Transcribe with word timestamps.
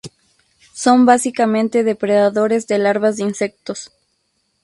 Son 0.73 1.05
básicamente 1.05 1.83
depredadores 1.83 2.65
de 2.65 2.79
larvas 2.79 3.17
de 3.17 3.23
insectos. 3.25 3.91